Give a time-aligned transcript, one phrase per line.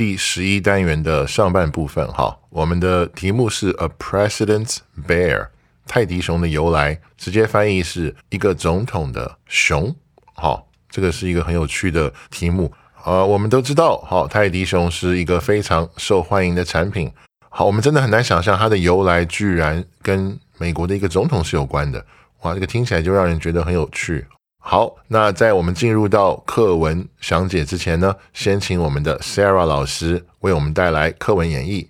[0.00, 2.08] 第十一单元的上半部分。
[2.08, 5.48] 哈，我们的题目是 A President's Bear，
[5.86, 9.94] 泰迪熊的由来，直接翻译是一个总统的熊。
[10.32, 12.72] 好，这个是一个很有趣的题目。
[13.04, 17.12] 呃，我们都知道，好，泰迪熊是一个非常受欢迎的产品。
[17.50, 22.02] 好，我们真的很难想象它的由来居然跟美国的一个总统是有关的。
[22.40, 24.24] 哇，这个听起来就让人觉得很有趣。
[24.59, 31.87] 好，那在我们进入到课文详解之前呢，先请我们的 Sarah 老师为我们带来课文演绎。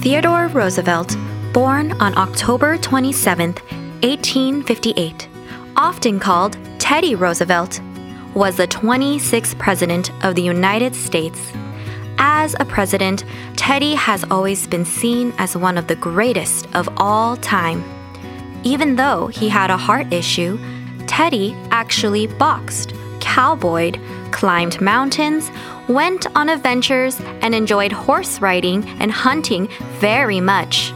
[0.00, 1.16] Theodore Roosevelt,
[1.52, 3.54] born on October 27,
[4.00, 5.28] 1858,
[5.74, 7.80] often called Teddy Roosevelt
[8.32, 11.38] was the 26th President of the United States.
[12.17, 13.23] As a president,
[13.55, 17.83] Teddy has always been seen as one of the greatest of all time.
[18.63, 20.59] Even though he had a heart issue,
[21.07, 23.99] Teddy actually boxed, cowboyed,
[24.31, 25.51] climbed mountains,
[25.87, 29.67] went on adventures, and enjoyed horse riding and hunting
[29.99, 30.93] very much.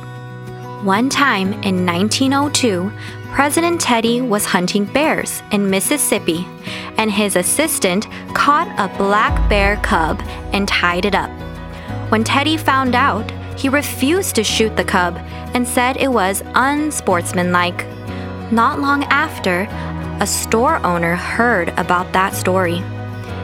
[0.85, 2.91] One time in 1902,
[3.31, 6.46] President Teddy was hunting bears in Mississippi,
[7.00, 10.22] and his assistant caught a black bear cub
[10.53, 11.31] and tied it up.
[12.12, 15.18] When Teddy found out, he refused to shoot the cub
[15.56, 17.84] and said it was unsportsmanlike.
[18.51, 19.68] Not long after,
[20.22, 22.84] a store owner heard about that story.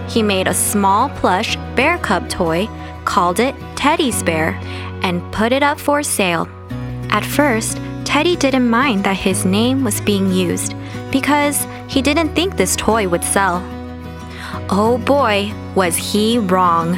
[0.08, 2.68] He made a small plush bear cub toy,
[3.04, 4.52] called it Teddy's Bear,
[5.02, 6.48] and put it up for sale.
[7.12, 10.76] At first, Teddy didn't mind that his name was being used
[11.12, 13.62] because he didn't think this toy would sell.
[14.70, 16.98] Oh boy, was he wrong.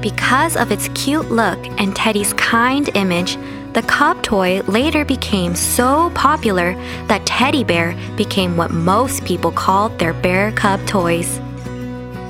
[0.00, 3.38] Because of its cute look and Teddy's kind image,
[3.72, 6.74] the cub toy later became so popular
[7.08, 11.40] that teddy bear became what most people called their bear cub toys.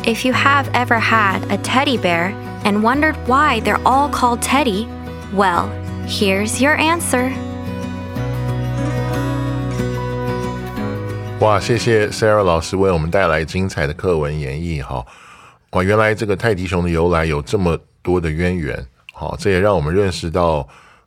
[0.05, 2.31] If you have ever had a teddy bear
[2.65, 4.89] and wondered why they're all called Teddy,
[5.33, 5.69] well,
[6.07, 7.33] here's your answer.
[11.41, 15.05] 哇，谢谢 Sarah 老师为我们带来精彩的课文演绎哈。
[15.71, 20.67] 哇，原来这个泰迪熊的由来有这么多的渊源，好，这也让我们认识到，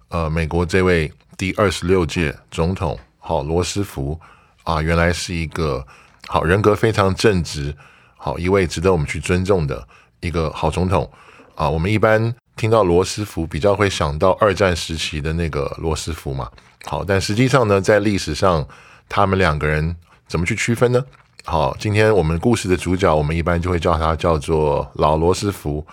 [0.09, 4.19] 呃，美国这位第二十六届总统，好，罗斯福
[4.63, 5.83] 啊，原来是一个
[6.27, 7.75] 好人格非常正直，
[8.15, 9.87] 好一位值得我们去尊重的
[10.19, 11.09] 一个好总统
[11.55, 11.67] 啊。
[11.67, 16.51] 我们一般听到罗斯福，比较会想到二战时期的那个罗斯福嘛，
[16.83, 18.67] 好，但实际上呢，在历史上，
[19.07, 19.95] 他们两个人。
[20.27, 21.03] 怎么去区分呢？
[21.43, 25.83] 好，今天我们故事的主角，我们一般就会叫他叫做老罗斯福。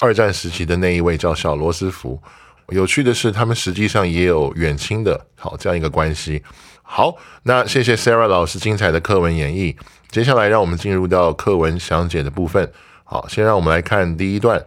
[0.00, 2.20] 二战时期的那一位叫小罗斯福。
[2.68, 6.42] 有趣的是，他们实际上也有远亲的，好这样一个关系。
[6.82, 9.74] 好，那谢谢 Sarah 老师精彩的课文演绎。
[10.10, 12.70] 接下来让我们进入到课文详解的部分。
[13.04, 14.62] 好，先让我们来看第一段。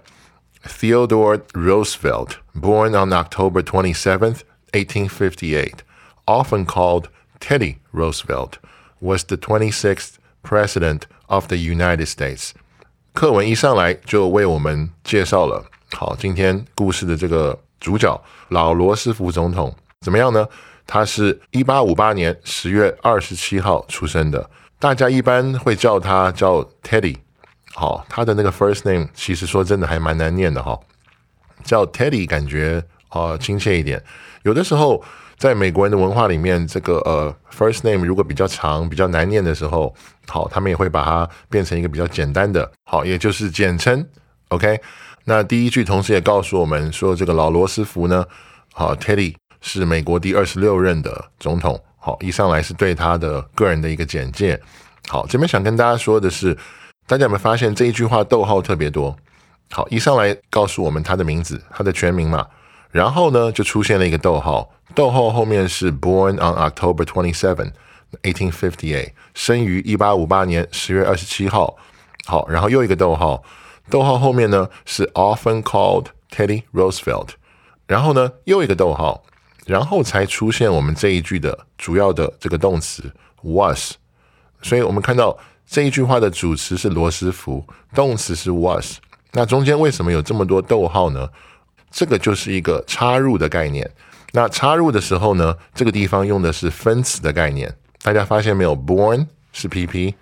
[0.63, 4.41] Theodore Roosevelt, born on October 27th,
[4.73, 5.85] 1858,
[6.27, 7.09] often called
[7.39, 8.59] Teddy Roosevelt.
[9.05, 12.53] was the 26th President of the United States。
[13.13, 20.49] 课文一上来就为我们介绍了，好，今天故事的这个主角老罗斯福总统怎么样呢？
[20.87, 27.19] 他是一八五八年十月二十七号出生的，大家一般会叫他叫 Teddy。
[27.74, 30.80] 好，他的那个 first name 其实说真的还蛮难念的哈，
[31.64, 34.04] 叫 Teddy 感觉啊亲切一点，
[34.44, 35.04] 有的时候。
[35.40, 39.96] 在美国人的文化里面，这个呃，first name 如果比较长、比较难念的时候，
[40.28, 44.06] 好，他们也会把它变成一个比较简单的，好，也就是简称。
[44.50, 44.82] OK，
[45.24, 48.26] 那第一句同时也告诉我们说，这个老罗斯福呢，
[48.74, 51.82] 好，Teddy 是美国第二十六任的总统。
[51.98, 54.62] 好，一上来是对他的个人的一个简介。
[55.08, 56.58] 好，这边想跟大家说的是
[57.10, 59.18] 大家有没有发现这一句话逗号特别多？
[59.72, 62.46] 好，一上来告诉我们他的名字，他的全名嘛，
[62.92, 67.72] 然后呢就出现了一个逗号，逗号后面是 Born on October twenty seven,
[68.22, 71.76] eighteen fifty eight，生于一八五八年十月二十七号。
[72.28, 73.44] 好，然后又一个逗号，
[73.90, 77.30] 逗号后面呢是 Often called Teddy Roosevelt，
[77.88, 79.24] 然后呢又一个逗号，
[79.66, 83.12] 然后才出现我们这一句的主要的这个动词
[83.42, 83.94] was。
[84.62, 85.36] 所以我们看到
[85.70, 87.64] 这一句话的主词是罗斯福，
[87.94, 88.98] 动词是 was。
[89.34, 91.30] 那中间为什么有这么多逗号呢？
[91.92, 93.88] 这个就是一个插入的概念。
[94.32, 97.72] 那插入的时候呢，这个地方用的是分词的概念。
[98.02, 100.16] 大家发现没有？Born 是 PP，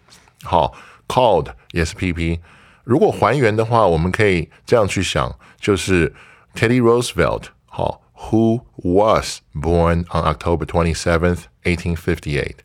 [0.44, 0.74] 好
[1.08, 2.42] ，called 也是 PP。
[2.84, 6.14] 如果还原的话，我们可以这样去想，就是
[6.56, 12.58] Teddy Roosevelt，好，Who was born on October twenty seventh, eighteen fifty eight。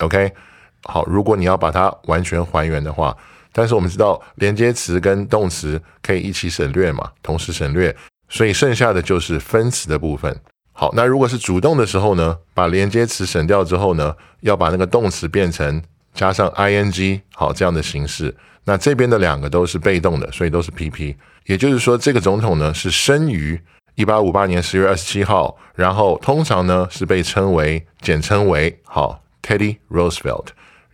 [0.00, 0.32] OK，
[0.84, 3.16] 好，如果你要把它完全还原的话。
[3.50, 7.96] 但是我们知道连接词跟动词可以一起省略嘛，同时省略，
[8.28, 10.38] 所以剩下的就是分词的部分。
[10.72, 15.82] 好，那如果是主动的时候呢，把连接词省掉之后呢，要把那个动词变成
[16.14, 18.36] 加上 ing，好这样的形式。
[18.64, 21.16] 那这边的两个都是被动的，所以都是 PP。
[21.46, 23.60] 也就是说，这个总统呢是生于
[23.96, 30.48] 一八五八年十月二十七号，然后通常呢是被称为简称为好 Teddy Roosevelt，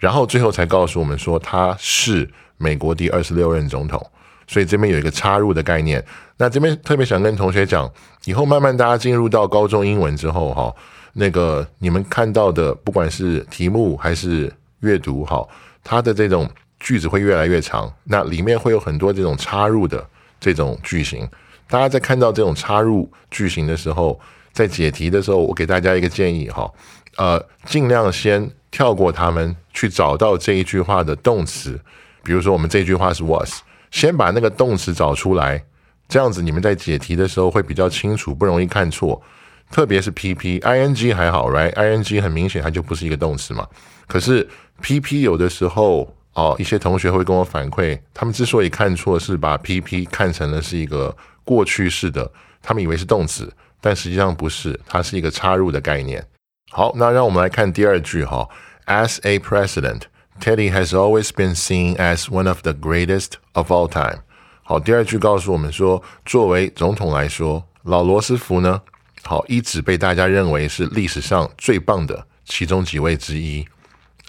[0.05, 2.29] 然后最后才告诉我们说他是。
[2.57, 4.01] 美国第二十六任总统，
[4.47, 6.03] 所以这边有一个插入的概念。
[6.37, 7.91] 那这边特别想跟同学讲，
[8.27, 10.73] 以后慢慢大家进入到高中英文之后，哈，
[11.15, 15.47] 那个你们看到的，不管是题目还是阅读，哈，
[15.83, 16.49] 它的这种
[16.79, 20.03] 句子会越来越长，那里面会有很多这种插入的
[20.39, 21.29] 这种句型。
[21.69, 24.19] 大家在看到这种插入句型的时候，
[24.53, 26.73] 在解题的时候，我给大家一个建议，哈，
[27.17, 31.81] 呃，尽量先跳过他们，去找到这一句话的动词。
[32.25, 33.61] 比如说，我们这句话是 was，
[33.93, 35.63] 先把那个动词找出来，
[36.09, 39.23] 这样子你们在解题的时候会比较清楚，不容易看错。
[39.71, 43.65] 特别是 P P I N G 还好，right？I N G 很明显它就不是一个动词嘛。
[44.09, 44.49] 可是
[44.81, 52.29] P P 有的时候哦，一些同学会跟我反馈，他们之所以看错，是把 P P 看成了是一个过去式的，
[52.61, 56.27] 他们以为是动词，但实际上不是，它是一个插入的概念。
[56.72, 58.48] 好，那让我们来看第二句哈，
[58.86, 64.22] As a president。Teddy has always been seen as one of the greatest of all time。
[64.64, 68.82] 好，第二句告诉我们说，作为总统来说，老罗斯福呢，
[69.24, 73.68] 好一直被大家认为是历史上最棒的其中几位之一。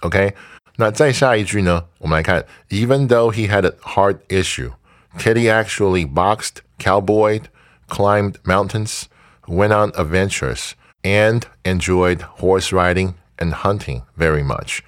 [0.00, 0.34] OK，
[0.76, 4.72] 那再下一句呢，我们来看，Even though he had a heart issue,
[5.16, 7.44] Teddy actually boxed, cowboyed,
[7.88, 9.02] climbed mountains,
[9.46, 10.72] went on adventures,
[11.05, 14.79] And enjoyed horse riding and hunting very much.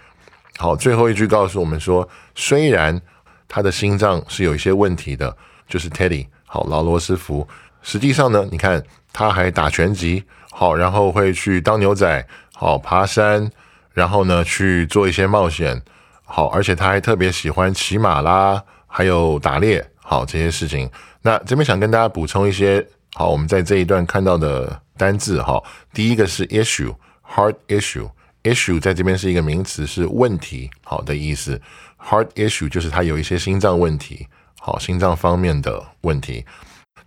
[0.58, 3.00] 好，最后一句告诉我们说，虽然
[3.48, 5.38] 他的心脏是有一些问题的，
[5.70, 7.48] 就是 Teddy，好，劳罗斯福，
[7.84, 8.84] 实际上呢，你看
[9.14, 13.52] 他还打拳击，好，然后会去当牛仔，好，爬山，
[13.94, 15.80] 然后呢去做一些冒险，
[16.26, 20.90] 好，而且他还特别喜欢骑马啦，还有打猎，好，这些事情。
[21.22, 22.84] 那这边想跟大家补充一些，
[23.18, 25.60] 好，我们在这一段看到的单字，哈，
[25.92, 28.08] 第一个是 issue，heart issue。
[28.44, 31.60] issue 在这边是一个名词，是问题，好的意思。
[31.98, 34.28] Heart issue 就是他有一些心脏问题，
[34.60, 36.46] 好，心脏方面的问题。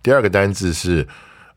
[0.03, 1.07] 第二个单字是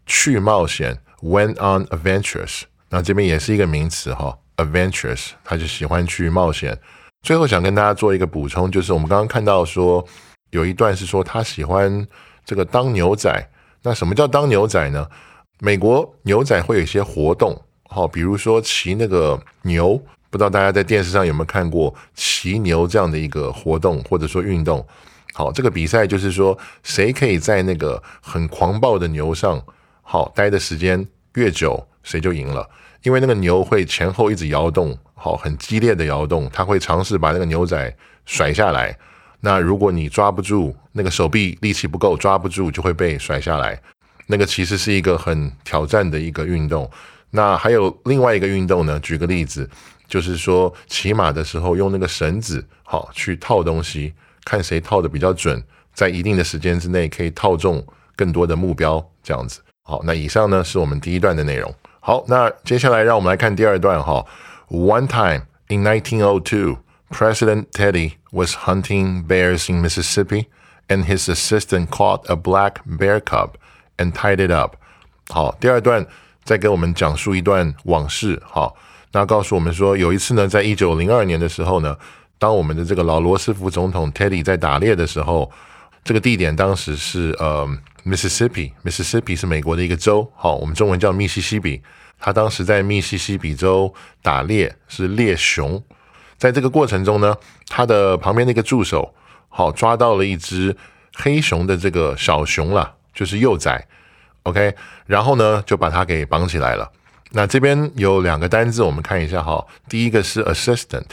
[0.07, 6.79] 去冒险，went on adventures，那这边也是一个名词哈，adventures，他就喜欢去冒险。
[7.23, 10.07] 最后想跟大家做一个补充，就是我们刚刚看到说
[10.51, 12.07] 有一段是说他喜欢
[12.45, 13.51] 这个当牛仔，
[13.85, 15.07] 那什么叫当牛仔呢？
[15.61, 17.63] 美国牛仔会有一些活动。
[17.85, 19.95] 好，比如说骑那个牛，
[20.31, 24.85] 不知道大家在电视上有没有看过骑牛这样的一个活动或者说运动。
[25.35, 29.63] 好，这个比赛就是说谁可以在那个很狂暴的牛上
[30.01, 32.67] 好待的时间越久，谁就赢了。
[33.03, 38.97] 因为那个牛会前后一直摇动，好，很激烈的摇动，它会尝试把那个牛仔甩下来。
[39.45, 43.79] 那如果你抓不住，那个手臂力气不够，抓不住就会被甩下来。
[44.27, 46.91] 那个其实是一个很挑战的一个运动。
[47.31, 48.99] 那还有另外一个运动呢？
[49.01, 49.69] 举个例子，
[50.09, 54.15] 就是说骑马的时候用那个绳子，好去套东西，
[54.47, 57.87] 看谁套的比较准，在一定的时间之内可以套中
[58.17, 59.61] 更多的目标，这样子。
[59.83, 61.71] 好，那以上呢是我们第一段的内容。
[62.01, 64.25] 好，那接下来让我们来看第二段哈。
[64.71, 66.79] One time in 1902,
[67.14, 70.48] President Teddy was hunting bears in Mississippi,
[70.88, 73.56] and his assistant caught a black bear cub
[73.98, 74.76] and tied it up.
[75.30, 76.06] 好，第二段。
[76.46, 78.76] 再给我们讲述一段往事，好，
[79.12, 81.96] 那告诉我们说，有一次呢，在一九零二年的时候呢，
[82.40, 85.52] 当我们的这个老罗斯福总统 Teddy 在打猎的时候，
[86.04, 87.70] 这个地点当时是呃
[88.04, 91.84] Mississippi，Mississippi 是美国的一个州，好，我们中文叫密西西比。
[92.18, 95.84] 他当时在密西西比州打猎，是猎熊。
[96.37, 97.37] 在这个过程中呢，
[97.69, 99.15] 他的旁边那个助手
[99.49, 100.77] 好抓到了一只
[101.15, 103.87] 黑熊的这个小熊了，就是幼崽。
[104.45, 104.75] OK，
[105.07, 106.91] 然后呢就把它给绑起来了。
[107.31, 109.67] 那这边有两个单字，我们看一下哈。
[109.89, 111.07] 第一个是 assistant，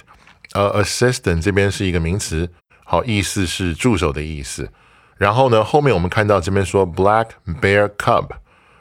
[0.53, 2.49] 呃，assistant 这边是一个名词，
[2.83, 4.69] 好，意思是助手的意思。
[5.17, 7.27] 然后呢，后面我们看到这边说 black
[7.61, 8.27] bear cub，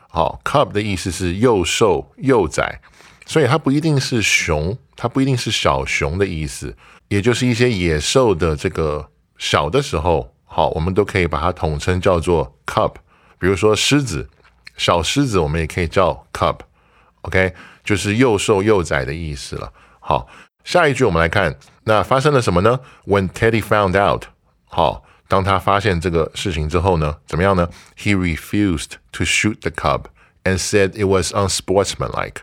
[0.08, 2.80] 好，cub 的意思是幼兽、幼崽，
[3.30, 9.08] 所以它不一定是熊，它不一定是小熊的意思，也就是一些野兽的这个
[9.38, 12.92] 小的时候，好，我们都可以把它统称叫做 cub。
[13.38, 14.28] 比如说狮子，
[14.76, 19.72] 小狮子我们也可以叫 cub，OK，就是幼兽、幼崽的意思了。
[20.00, 20.26] 好，
[20.64, 24.24] 下一句我们来看，那发生了什么呢？When Teddy found out，
[24.64, 25.04] 好。
[25.28, 30.06] 当他发现这个事情之后呢，怎么样呢？He refused to shoot the cub
[30.42, 32.38] and said it was unsportsmanlike。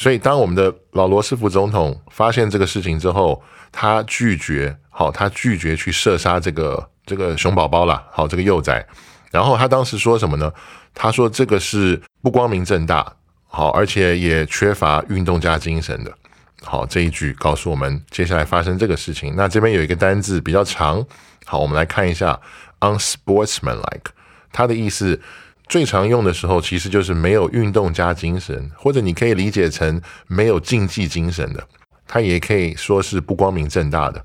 [0.00, 8.82] 所以，当我们的老罗斯福总统发现这个事情之后，他拒绝，好，他拒绝去射杀这个这个熊宝宝了，好，这个幼崽。
[9.30, 10.50] 然后他当时说什么呢？
[10.94, 13.12] 他说这个是不光明正大，
[13.46, 16.10] 好，而且也缺乏运动家精神的。
[16.62, 19.34] 好，这一句告诉我们接下来发生这个事情。
[19.36, 21.04] 那这边有一个单字比较长。
[21.44, 22.40] 好，我们来看一下
[22.80, 24.06] unsportsmanlike，
[24.50, 25.20] 它的意思
[25.70, 31.64] 最常用的时候其实就是没有运动加精神，或者你可以理解成没有竞技精神的。
[32.08, 34.20] 它也可以说是不光明正大的，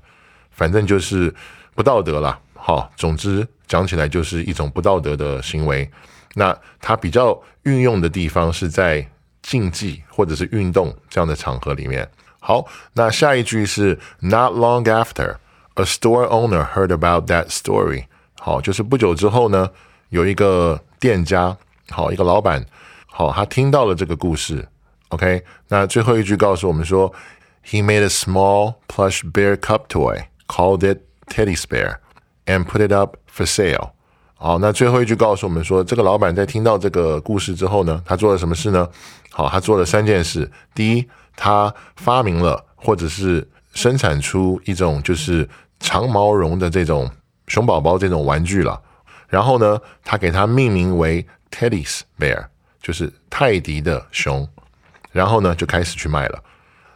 [0.50, 1.32] 反正就是
[1.72, 2.36] 不道德了。
[2.54, 5.88] 好，总之讲起来就是一种不道德的行为。
[6.34, 9.08] 那它比较运用的地方是在
[9.40, 12.10] 竞技或者是运动这样的场合里面。
[12.40, 15.36] 好，那下一句是 not long after。
[15.74, 18.06] A store owner heard about that story。
[18.40, 19.70] 好，就是不久之后呢，
[20.08, 21.56] 有一个店家，
[21.90, 22.64] 好，一个老板，
[23.06, 24.66] 好，他听到了这个故事。
[25.08, 27.12] OK，那最后一句告诉我们说
[27.64, 31.96] ，He made a small plush bear cup toy, called it Teddy's Bear,
[32.46, 33.90] and put it up for sale。
[34.34, 38.88] 好，那最后一句告诉我们说，这个老板在听到这个故事之后呢，他做了什么事呢？
[39.30, 40.50] 好，他做了三件事。
[40.74, 45.48] 第一，他发明了或者是生产出一种就是。
[45.78, 47.08] 长毛绒的这种
[47.48, 48.80] 熊宝宝这种玩具了，
[49.36, 52.46] 然后呢，他给它命名为 Teddy's Bear，
[52.80, 54.48] 就是泰迪的熊，
[55.12, 56.42] 然后呢就开始去卖了。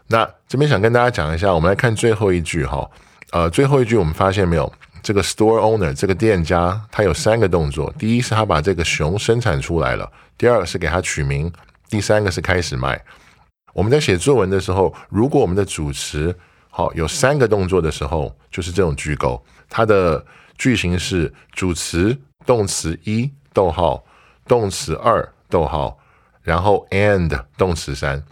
[0.07, 2.91] 那这边想跟大家讲一下，我们来看最后一句哈，
[3.33, 11.53] 呃，最后一句我们发现没有，这个 store owner 这个店家他有三个动作，第一是他把这个熊生产出来了，第二个是给它取名，
[11.91, 12.99] 第三个是开始卖。
[13.75, 16.35] 我们在写作文的时候，如果我们的主词
[16.71, 19.45] 好，有三个动作的时候，就是这种句构。
[19.69, 20.25] 它的
[20.57, 24.05] 句型是主词、动词一，逗号，
[24.47, 25.99] 动词二，逗号，
[26.43, 28.23] 然后 and 动词三。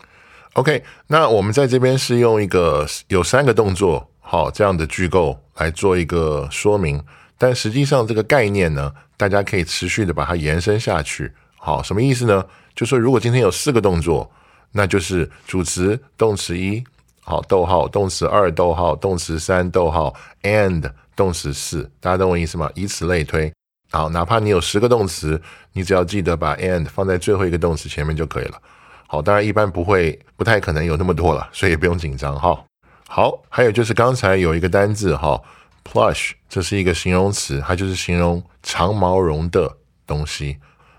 [0.55, 7.03] OK，那我们在这边是用一个有三个动作，好这样的句构来做一个说明。
[7.37, 11.33] 但实际上这个概念呢，大家可以持续的把它延伸下去。
[11.57, 12.45] 好，什么意思呢？
[12.75, 14.29] 就说如果今天有四个动作，
[14.73, 16.83] 那就是主词、动词一。
[17.21, 22.71] 好，逗号，动词二，逗号，动词三，逗号，and 动词四，大家懂我意思吗？
[22.75, 23.53] 以此类推。
[23.91, 25.41] 好，哪怕你有十个动词，
[25.73, 28.61] 你只要记得把 and 放在最后一个动词前面就可以了。
[29.07, 32.63] 好，当然一般不会，不太可能有那么多了， 所以也不用紧张哈。
[33.09, 35.41] 好，还有就是刚才有一个单字哈
[35.83, 39.75] ，plush，这是一个形容词，它就是形容长毛绒的
[40.07, 40.59] 东西。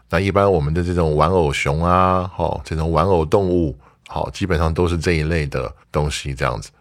[0.10, 3.78] 那一般我们的这种玩偶熊啊，哈，这种玩偶动物。
[4.08, 6.72] 好，基本上都是这一类的东西这样子。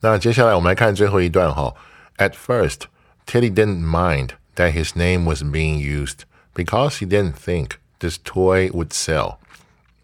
[0.00, 1.74] 那接下来我们来看最后一段哈。
[2.18, 2.82] At first,
[3.26, 8.70] Teddy didn't mind that his name was being used because he didn't think this toy
[8.72, 9.36] would sell。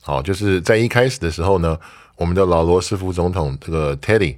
[0.01, 1.79] 好，就是在一开始的时候呢，
[2.17, 4.37] 我们的老罗斯福总统这个 Teddy，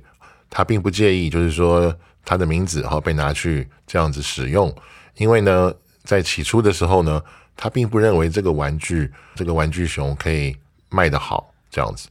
[0.50, 1.94] 他并不介意，就是说
[2.25, 4.75] 他的名字哈被拿去这样子使用，
[5.16, 7.23] 因为呢，在起初的时候呢，
[7.56, 10.54] 他并不认为这个玩具这个玩具熊可以
[10.90, 12.09] 卖得好这样子。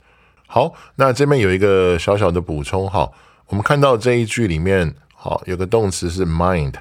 [0.48, 3.12] 好，那这边有一个小小的补充哈，
[3.48, 6.74] 我们看到这一句里面，好有个动词是 mind，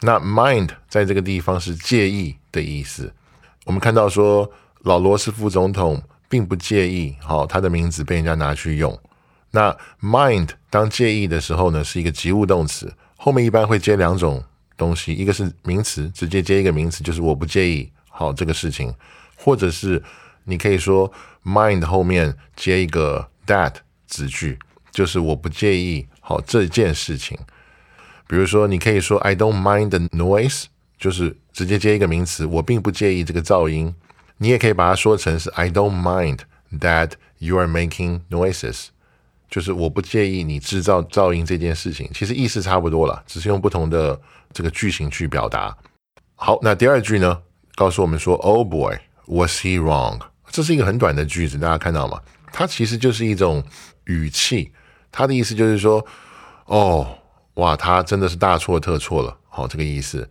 [0.00, 3.12] 那 mind 在这个地方是介意的意思。
[3.64, 8.98] 我们看到说老罗斯副总统并不介意，好他的名字被人家拿去用。
[9.50, 14.42] 那 mind 当介意的时候呢，是一个及物动词，后面一般会接两种
[14.76, 18.94] 东西，一个是名词，直接接一个名词，就是我不介意好这个事情，
[19.36, 20.02] 或者是。
[20.44, 21.12] 你可以说
[21.44, 23.74] mind 后面接一个 that
[24.06, 24.58] 子句，
[24.90, 27.38] 就是我不介意好这件事情。
[28.30, 33.92] 比如说，你可以说 I don't mind the noise，就是直接接一个名词，我并不介意这个噪音。
[34.36, 36.38] 你也可以把它说成是 I don't mind
[36.78, 38.86] that you are making noises，
[39.50, 42.08] 就是我不介意你制造噪音这件事情。
[42.14, 44.20] 其实意思差不多了，只是用不同的
[44.52, 45.76] 这个句型去表达。
[46.36, 47.42] 好，那第二句呢，
[47.74, 48.96] 告诉我们说 Oh boy,
[49.26, 50.20] was he wrong？
[50.52, 52.20] 这是一个很短的句子，大家看到吗？
[52.52, 53.64] 它其实就是一种
[54.04, 54.70] 语气，
[55.10, 56.06] 它的意思就是说，
[56.66, 57.18] 哦，
[57.55, 60.29] 哇，他真的是大错特错了，好，这个意思。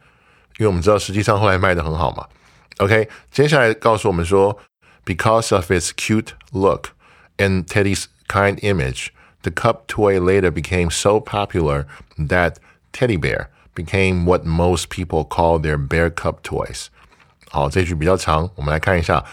[0.58, 2.26] 因为我们知道，实际上后来卖的很好嘛。
[2.78, 4.58] OK，接下来告诉我们说，
[5.04, 6.88] because of its cute look
[7.38, 9.08] and Teddy's kind image,
[9.42, 12.56] the cup toy later became so popular that
[12.92, 16.86] teddy bear became what most people call their bear cup toys。
[17.50, 19.24] 好，这句比较长，我们来看一下，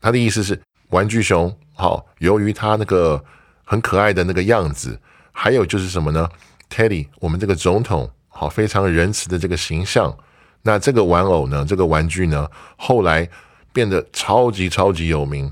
[0.00, 0.60] 它的意思是
[0.90, 1.54] 玩具熊。
[1.74, 3.24] 好，由于它那个
[3.64, 5.00] 很可爱的那个样子，
[5.32, 6.28] 还有就是什么呢
[6.69, 10.15] ？Teddy，我们这个总统，好，非常仁慈的这个形象。
[10.61, 11.65] 那这个玩偶呢？
[11.67, 12.49] 这个玩具呢？
[12.77, 13.27] 后来
[13.71, 15.51] 变得超级超级有名，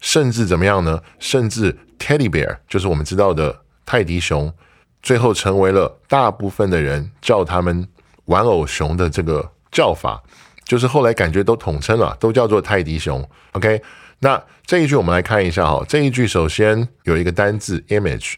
[0.00, 1.00] 甚至怎么样呢？
[1.18, 4.52] 甚至 Teddy Bear 就是我们知道的泰迪熊，
[5.00, 7.86] 最后成为了大部分的人叫他们
[8.24, 10.20] 玩偶熊的这个叫法，
[10.64, 13.26] 就是后来感觉都统称了，都叫做泰迪熊。
[13.52, 13.80] OK，
[14.18, 18.34] 那这一句我们来看一下哈，这一句首先有一个单字 image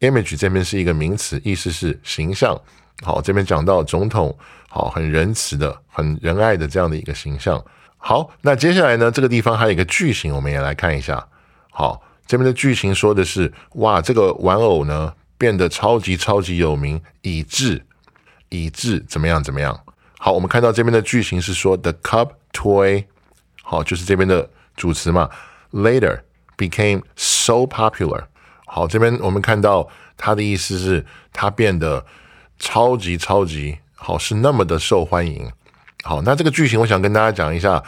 [0.00, 2.60] image 这边是一个名词，意思是形象。
[3.02, 4.36] 好，这边讲到总统，
[4.68, 7.62] 好，很仁慈的、很仁爱的这样的一个形象。
[7.96, 11.26] 好，那接下来呢，这个地方还有一个句型，我们也来看一下。
[11.70, 17.84] 好，这边的句型说的是，哇，这个玩偶呢变得超级超级有名，以致
[18.50, 19.78] 以致怎么样怎么样。
[20.18, 23.04] 好，我们看到这边的句型是说，the cup toy，
[23.62, 25.28] 好，就是这边的主词嘛
[25.72, 26.20] ，later
[26.56, 28.24] became so popular。
[28.74, 32.04] 好，这边我们看到它的意思是，它变得。
[32.56, 35.50] 超级超级好，是那么的受欢迎。
[36.04, 37.82] 好，那这个句型，我想跟大家讲一下，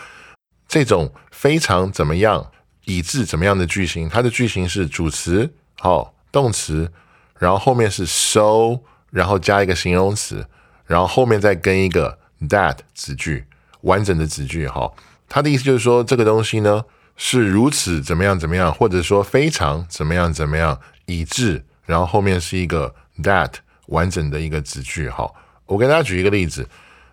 [0.66, 2.50] 这种非常怎么样，
[2.84, 6.92] 以致怎么样的句型，它的句型是主词，好，动词，
[7.38, 10.44] 然后后面是 so，然后加一个形容词，
[10.84, 12.18] 然后后面再跟一个
[12.48, 13.46] that 子句，
[13.82, 14.66] 完整的子句。
[14.66, 14.96] 好，
[15.28, 16.84] 它的意思就是说，这个东西呢
[17.16, 23.54] 是如此怎么样怎么样，或者说非常怎么样怎么样，以致，然后后面是一个 that。
[23.86, 25.32] 完整的一个子句，好，
[25.64, 26.68] 我给大家举一个例子，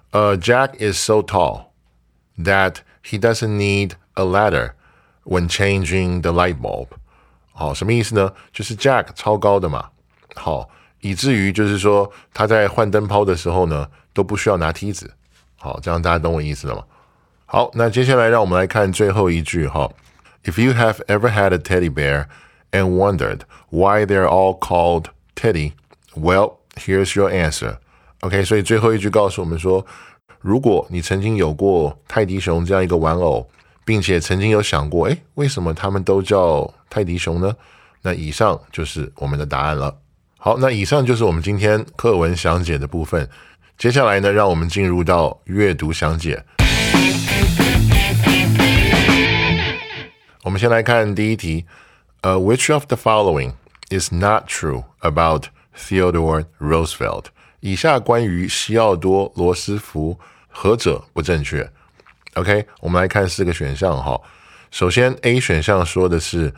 [0.09, 1.65] 呃，Jack is so tall
[2.39, 4.71] that he doesn't need a ladder
[5.23, 6.87] when changing the light bulb。
[7.51, 8.33] 好，什么意思呢？
[8.51, 9.91] 就是 Jack 超高的嘛，
[10.33, 10.67] 好，
[11.01, 15.13] 以至于就是说他在换灯泡的时候呢，都不需要拿梯子。
[15.59, 16.83] 好，这样大家懂我意思了吗？
[17.53, 19.87] 好，那接下来让我们来看最后一句哈。
[20.43, 22.25] If you have ever had a teddy bear
[22.71, 25.73] and wondered why they're all called Teddy,
[26.15, 27.75] well, Here's your answer.
[28.21, 29.85] OK，所以最后一句告诉我们说，
[30.41, 33.47] 如果你曾经有过泰迪熊这样一个玩偶，
[33.85, 37.55] 并且曾经有想过，哎，为什么他们都叫泰迪熊呢？
[38.01, 39.95] 那以上就是我们的答案了。
[40.39, 43.29] 好，那以上就是我们今天课文详解的部分。
[43.77, 46.43] 接下来呢，让我们进入到阅读详解。
[50.43, 51.65] 我们先来看第一题，
[52.19, 53.53] 呃，Which of the following
[53.89, 57.27] is not true about Theodore Roosevelt，
[57.61, 61.71] 以下关于西奥多·罗斯福何者不正确
[62.33, 64.19] ？OK，我们来看四个选项哈。
[64.69, 66.53] 首先，A 选项说的是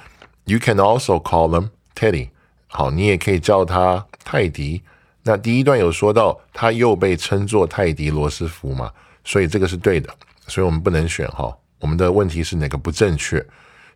[0.46, 2.30] “You can also call them Teddy”，
[2.66, 4.82] 好，你也可以叫他泰迪。
[5.22, 8.92] 那第一段有说到他又被称作泰迪·罗斯福嘛，
[9.24, 10.10] 所以这个是对的，
[10.48, 11.56] 所以我们不能选哈。
[11.80, 13.46] 我们的问题是哪个不正确？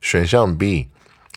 [0.02, 0.88] 选项 B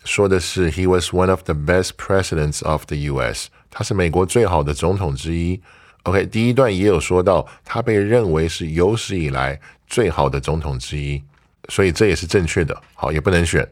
[0.04, 3.48] 说的是 “He was one of the best presidents of the U.S.”。
[3.70, 5.60] 他是美国最好的总统之一。
[6.04, 11.22] OK，第一段也有说到，他被认为是有史以来最好的总统之一，
[11.68, 12.80] 所以这也是正确的。
[12.94, 13.68] 好，也不能选。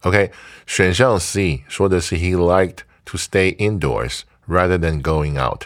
[0.00, 0.30] OK，
[0.66, 5.64] 选项 C 说的是 He liked to stay indoors rather than going out。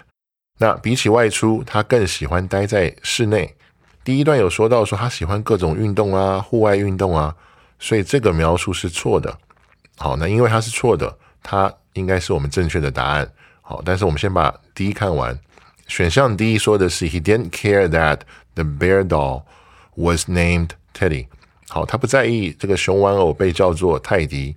[0.59, 3.57] 那比起外出，他更喜欢待在室内。
[4.05, 7.35] 第一段有说到说他喜欢各种运动啊，户外运动啊，
[7.79, 9.39] 所以这个描述是错的。
[9.97, 13.31] 好，那因为它是错的，它应该是我们正确的答案。
[13.63, 15.39] 好，但是我们先把第一看完。
[15.89, 18.21] 选项 D 说的是 He didn't care that
[18.55, 19.45] the bear doll
[19.95, 21.29] was named Teddy。
[21.69, 24.55] 好，他不在意这个熊玩偶被叫做泰迪。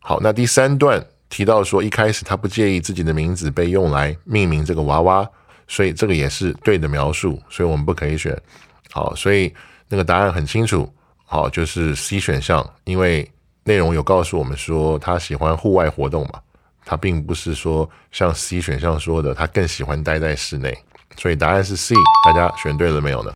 [0.00, 5.28] 好，那第三段提到说，一开始他不介意自己的名字被用来命名这个娃娃，
[5.66, 8.36] 所以这个也是对的描述，所以我们不可以选。
[8.90, 9.52] 好，所以
[9.88, 10.92] 那个答案很清楚，
[11.32, 13.26] 好，就是 C 选项，因为
[13.64, 16.38] 内容有告诉我们说他喜欢户外活动嘛。
[16.84, 20.76] 他并不是说像 C 选项说的，他更喜欢待在室内。
[21.16, 21.94] 所以答案是 C，
[22.26, 23.32] 大家选对了没有呢？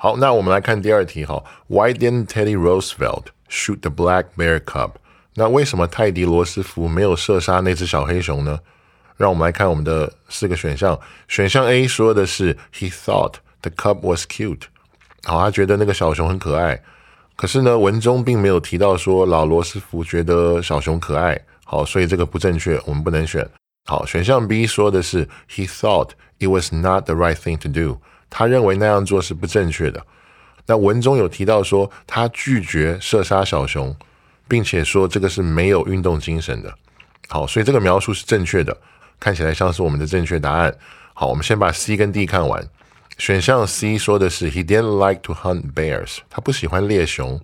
[0.00, 1.44] 好，那我们来看第二题哈。
[1.66, 4.92] Why didn't Teddy Roosevelt shoot the black bear cub？
[5.34, 8.58] 那为什么泰迪罗斯福没有射杀那只小黑熊呢？
[9.18, 10.98] 让我们来看我们的四个选项。
[11.28, 14.62] 选项 A 说的是 He thought the cub was cute。
[15.24, 16.82] 好，他觉得那个小熊很可爱。
[17.36, 21.40] 可是呢，文中并没有提到说老罗斯福觉得小熊可爱。
[21.64, 23.48] 好，所以这个不正确，我们不能选。
[23.86, 28.00] 好，选项 B 说的是 He thought it was not the right thing to do。
[28.30, 30.04] 他认为那样做是不正确的。
[30.66, 33.94] 那文中有提到说他拒绝射杀小熊，
[34.46, 36.72] 并且说这个是没有运动精神的。
[37.28, 38.76] 好，所以这个描述是正确的，
[39.18, 40.74] 看起来像是我们的正确答案。
[41.14, 42.62] 好，我们先把 C 跟 D 看完。
[43.16, 47.40] 选项 C 说的是 He didn't like to hunt bears，他不喜欢猎熊。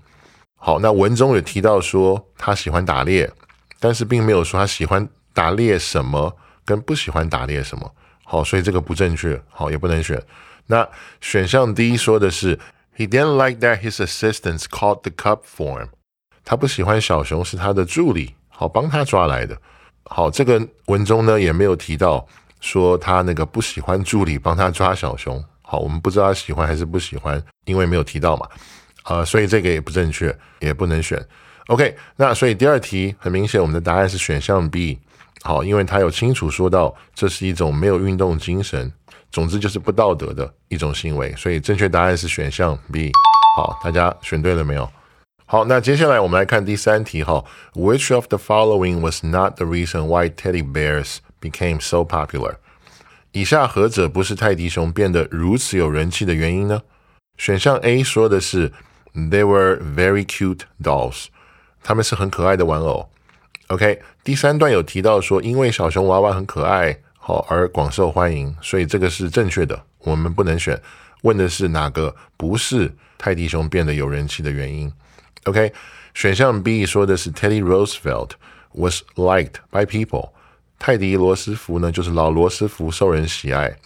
[0.56, 3.30] 好，那文中有提到说他喜欢打猎，
[3.78, 7.94] 但是并没有说他喜欢打猎什么跟不喜欢打猎什么。
[8.24, 10.22] 好，所以这个不正确，好也不能选。
[10.66, 10.87] 那
[11.20, 12.59] 选项 D 说的是
[12.96, 15.88] He didn't like that his assistants caught the cub for him，
[16.44, 19.56] 他不喜欢小熊是他的助理好帮他抓来的。
[20.04, 22.26] 好，这个文中呢也没有提到
[22.61, 25.42] 说他那个不喜欢助理帮他抓小熊。
[25.70, 28.48] 好，我们不知道他喜欢还是不喜欢，因为没有提到嘛，
[29.04, 31.24] 呃，所以这个也不正确，也不能选。
[31.68, 34.98] OK，那所以第二题很明显，我们的答案是选项 B。
[35.42, 38.92] 好，因为他有清楚说到这是一种没有运动精神，
[39.30, 43.12] 总之就是不道德的一种行为，所以正确答案是选项 B。
[43.56, 44.90] 好，大家选对了没有？
[45.46, 52.56] 好，那接下来我们来看第三题哈，Which of the following was not the reason why teddy bears became so popular？
[53.32, 56.82] 以下何者不是泰迪熊变得如此有人气的原因呢？
[57.36, 58.72] 选项 A 说的是
[59.14, 61.26] They were very cute dolls，
[61.82, 63.08] 他们是很可爱的玩偶。
[63.68, 70.80] OK，第三段有提到说，因为小熊娃娃很可爱，好而广受欢迎，所以这个是正确的，我们不能选。
[71.22, 74.92] 问的是哪个不是泰迪熊变得有人气的原因
[75.44, 75.72] ？OK，
[76.14, 78.30] 选项 B 说的是 Teddy Roosevelt
[78.72, 80.30] was liked by people。
[80.80, 83.76] 泰迪罗斯福呢，就是老罗斯福受人喜爱。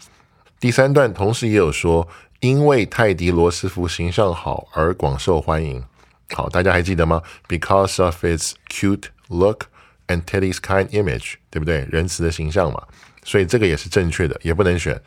[0.61, 2.07] 第三段同时也有说，
[2.39, 5.85] 因为泰迪罗斯福形象好而广受欢迎。
[6.33, 9.65] 好，大家还记得吗？Because of its cute look
[10.07, 11.85] and Teddy's kind image，对不对？
[11.91, 12.81] 仁慈的形象嘛，
[13.25, 15.03] 所以这个也是正确的，也不能选。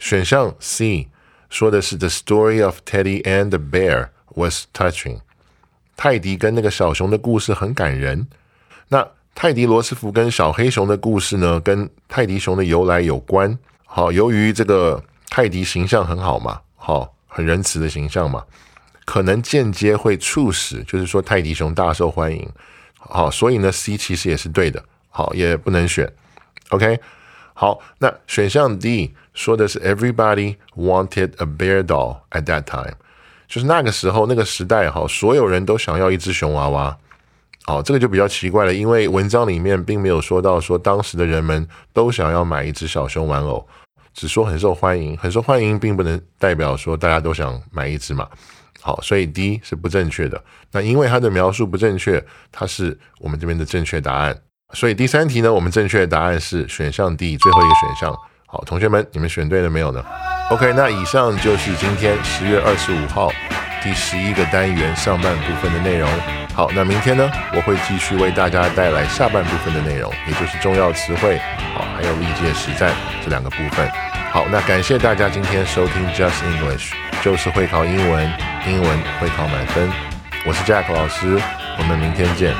[0.00, 1.06] 选项 C
[1.48, 5.20] 说的是 The story of Teddy and the bear was touching。
[5.96, 8.26] 泰迪跟那个小熊的故事很感人。
[8.88, 9.08] 那
[9.40, 13.56] 泰迪罗斯福跟小黑熊的故事呢，跟泰迪熊的由来有关。
[13.86, 18.42] 好，由于这个泰迪形象很好嘛，好，很仁慈的形象嘛，
[19.04, 22.50] 可能间接会促使，就是说泰迪熊大受欢迎。
[22.98, 24.82] 好，所以呢，C 其实也是对的。
[25.08, 26.12] 好，也不能选。
[26.70, 26.98] OK，
[27.54, 32.96] 好，那选项 D 说的是 Everybody wanted a bear doll at that time，
[33.46, 36.98] 就是那个时候那个时代哈，所有人都想要一只熊娃娃。
[37.68, 43.68] 好，这个就比较奇怪了，因为文章里面并没有说到说当时的人们都想要买一只小熊玩偶，
[44.14, 48.26] 只说很受欢迎，很受欢迎，并不能代表说大家都想买一只嘛。
[48.80, 50.42] 好，所以 D 是不正确的。
[50.72, 54.34] 那因为它的描述不正确，它是我们这边的正确答案。
[54.72, 58.18] 所以第三题呢，我们正确答案是选项 D 最后一个选项。
[58.46, 60.02] 好，同学们，你们选对了没有呢
[60.50, 63.30] ？OK，那以上就是今天十月二十五号
[63.82, 66.08] 第十一个单元上半部分的内容。
[66.58, 71.38] 好，那明天呢，我会继续为大家带来下半部分的内容，也就是重要词汇，
[71.72, 72.90] 好，还有历届实战
[73.22, 73.88] 这两个部分。
[74.32, 78.28] 好，那感谢大家今天收听 Just English，就是会考英文，
[78.66, 79.88] 英文会考满分。
[80.44, 81.40] 我是 Jack 老师，
[81.78, 82.52] 我们明天见。